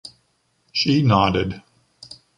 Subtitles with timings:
[0.73, 1.61] She nodded.